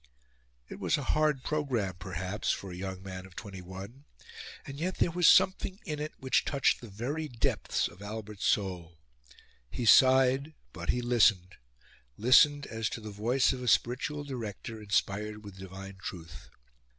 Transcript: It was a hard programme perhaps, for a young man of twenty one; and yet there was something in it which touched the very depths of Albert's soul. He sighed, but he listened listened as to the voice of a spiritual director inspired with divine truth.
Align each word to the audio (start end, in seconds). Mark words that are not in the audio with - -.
It 0.67 0.79
was 0.79 0.97
a 0.97 1.03
hard 1.13 1.43
programme 1.43 1.93
perhaps, 1.99 2.49
for 2.49 2.71
a 2.71 2.75
young 2.75 3.03
man 3.03 3.27
of 3.27 3.35
twenty 3.35 3.61
one; 3.61 4.05
and 4.65 4.79
yet 4.79 4.97
there 4.97 5.11
was 5.11 5.27
something 5.27 5.79
in 5.85 5.99
it 5.99 6.11
which 6.17 6.43
touched 6.43 6.81
the 6.81 6.87
very 6.89 7.27
depths 7.27 7.87
of 7.87 8.01
Albert's 8.01 8.47
soul. 8.47 8.97
He 9.69 9.85
sighed, 9.85 10.55
but 10.73 10.89
he 10.89 11.03
listened 11.03 11.53
listened 12.17 12.65
as 12.65 12.89
to 12.89 12.99
the 12.99 13.11
voice 13.11 13.53
of 13.53 13.61
a 13.61 13.67
spiritual 13.67 14.23
director 14.23 14.81
inspired 14.81 15.43
with 15.43 15.59
divine 15.59 15.97
truth. 16.01 16.49